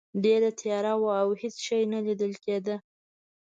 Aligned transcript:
ډیره 0.23 0.49
تیاره 0.61 0.93
وه 1.01 1.13
او 1.23 1.29
هیڅ 1.41 1.55
شی 1.65 1.81
نه 1.93 1.99
لیدل 2.05 2.33
کیده. 2.43 2.75